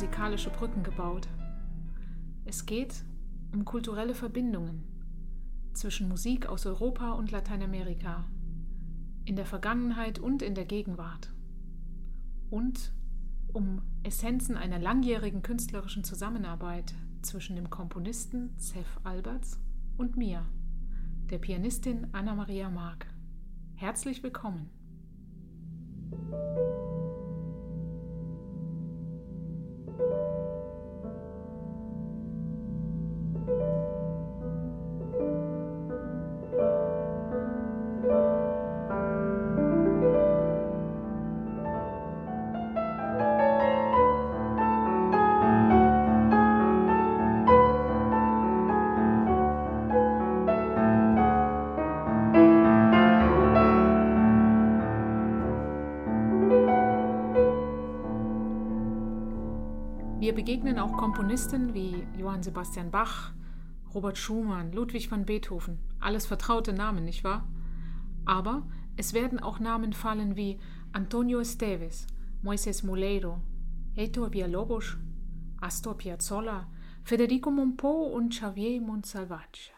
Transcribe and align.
musikalische 0.00 0.50
Brücken 0.50 0.82
gebaut. 0.82 1.28
Es 2.46 2.64
geht 2.64 3.04
um 3.52 3.66
kulturelle 3.66 4.14
Verbindungen 4.14 4.84
zwischen 5.74 6.08
Musik 6.08 6.46
aus 6.46 6.64
Europa 6.64 7.12
und 7.12 7.30
Lateinamerika, 7.30 8.24
in 9.24 9.36
der 9.36 9.44
Vergangenheit 9.44 10.18
und 10.18 10.40
in 10.40 10.54
der 10.54 10.64
Gegenwart. 10.64 11.32
Und 12.48 12.92
um 13.52 13.82
Essenzen 14.04 14.56
einer 14.56 14.78
langjährigen 14.78 15.42
künstlerischen 15.42 16.02
Zusammenarbeit 16.02 16.94
zwischen 17.20 17.56
dem 17.56 17.68
Komponisten 17.68 18.54
Seth 18.56 18.86
Alberts 19.04 19.60
und 19.98 20.16
mir, 20.16 20.46
der 21.30 21.38
Pianistin 21.38 22.06
Anna-Maria 22.12 22.70
Mark. 22.70 23.06
Herzlich 23.74 24.22
willkommen. 24.22 24.79
Wir 60.20 60.34
begegnen 60.34 60.78
auch 60.78 60.98
Komponisten 60.98 61.72
wie 61.72 62.06
Johann 62.18 62.42
Sebastian 62.42 62.90
Bach, 62.90 63.32
Robert 63.94 64.18
Schumann, 64.18 64.70
Ludwig 64.70 65.10
van 65.10 65.24
Beethoven. 65.24 65.78
Alles 65.98 66.26
vertraute 66.26 66.74
Namen, 66.74 67.06
nicht 67.06 67.24
wahr? 67.24 67.48
Aber 68.26 68.68
es 68.98 69.14
werden 69.14 69.40
auch 69.40 69.60
Namen 69.60 69.94
fallen 69.94 70.36
wie 70.36 70.58
Antonio 70.92 71.40
Esteves, 71.40 72.06
Moises 72.42 72.82
Moleiro, 72.82 73.40
Heitor 73.96 74.30
Villalobos, 74.34 74.98
Astor 75.58 75.96
Piazzolla, 75.96 76.68
Federico 77.02 77.50
Monpont 77.50 78.12
und 78.12 78.28
Xavier 78.28 78.78
Montsalvatge. 78.78 79.70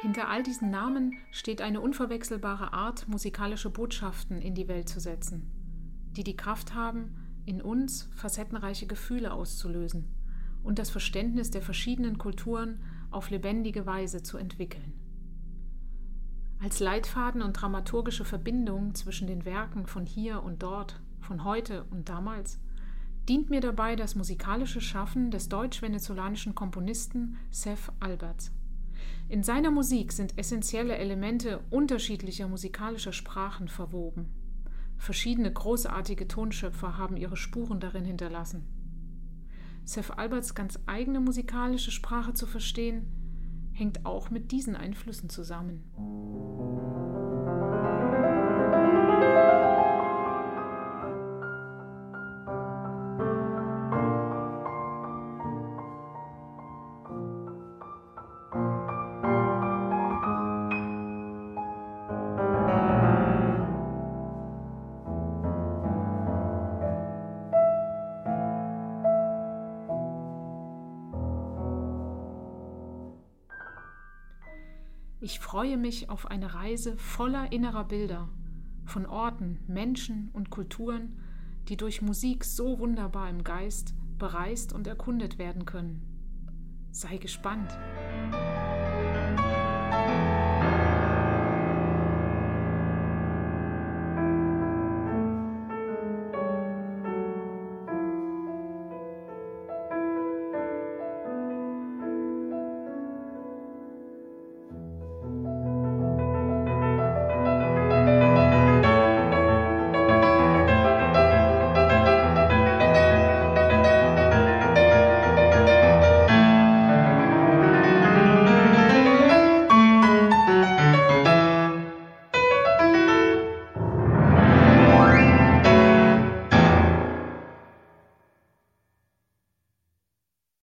Hinter 0.00 0.28
all 0.28 0.42
diesen 0.42 0.70
Namen 0.70 1.18
steht 1.30 1.60
eine 1.60 1.80
unverwechselbare 1.80 2.72
Art, 2.72 3.06
musikalische 3.06 3.68
Botschaften 3.68 4.40
in 4.40 4.54
die 4.54 4.66
Welt 4.66 4.88
zu 4.88 4.98
setzen, 4.98 5.50
die 6.16 6.24
die 6.24 6.36
Kraft 6.36 6.74
haben, 6.74 7.14
in 7.44 7.60
uns 7.60 8.08
facettenreiche 8.14 8.86
Gefühle 8.86 9.32
auszulösen 9.32 10.08
und 10.62 10.78
das 10.78 10.88
Verständnis 10.88 11.50
der 11.50 11.60
verschiedenen 11.60 12.16
Kulturen 12.16 12.80
auf 13.10 13.28
lebendige 13.28 13.84
Weise 13.84 14.22
zu 14.22 14.38
entwickeln. 14.38 14.94
Als 16.62 16.80
Leitfaden 16.80 17.42
und 17.42 17.54
dramaturgische 17.54 18.24
Verbindung 18.24 18.94
zwischen 18.94 19.26
den 19.26 19.44
Werken 19.44 19.86
von 19.86 20.06
hier 20.06 20.42
und 20.42 20.62
dort, 20.62 21.00
von 21.20 21.44
heute 21.44 21.84
und 21.90 22.08
damals, 22.08 22.58
dient 23.28 23.50
mir 23.50 23.60
dabei 23.60 23.96
das 23.96 24.14
musikalische 24.14 24.80
Schaffen 24.80 25.30
des 25.30 25.48
deutsch-venezolanischen 25.48 26.54
Komponisten 26.54 27.36
Seth 27.50 27.92
Alberts. 28.00 28.52
In 29.28 29.42
seiner 29.42 29.70
Musik 29.70 30.12
sind 30.12 30.36
essentielle 30.38 30.96
Elemente 30.96 31.60
unterschiedlicher 31.70 32.48
musikalischer 32.48 33.12
Sprachen 33.12 33.68
verwoben. 33.68 34.26
Verschiedene 34.96 35.52
großartige 35.52 36.28
Tonschöpfer 36.28 36.98
haben 36.98 37.16
ihre 37.16 37.36
Spuren 37.36 37.80
darin 37.80 38.04
hinterlassen. 38.04 38.66
Seth 39.84 40.10
Alberts 40.18 40.54
ganz 40.54 40.78
eigene 40.86 41.20
musikalische 41.20 41.90
Sprache 41.90 42.34
zu 42.34 42.46
verstehen, 42.46 43.06
hängt 43.72 44.04
auch 44.04 44.30
mit 44.30 44.52
diesen 44.52 44.76
Einflüssen 44.76 45.30
zusammen. 45.30 45.82
Ich 75.22 75.38
freue 75.38 75.76
mich 75.76 76.08
auf 76.08 76.30
eine 76.30 76.54
Reise 76.54 76.96
voller 76.96 77.52
innerer 77.52 77.84
Bilder, 77.84 78.30
von 78.86 79.04
Orten, 79.04 79.60
Menschen 79.66 80.30
und 80.32 80.48
Kulturen, 80.48 81.20
die 81.68 81.76
durch 81.76 82.00
Musik 82.00 82.42
so 82.42 82.78
wunderbar 82.78 83.28
im 83.28 83.44
Geist 83.44 83.94
bereist 84.16 84.72
und 84.72 84.86
erkundet 84.86 85.36
werden 85.36 85.66
können. 85.66 86.02
Sei 86.90 87.18
gespannt. 87.18 87.70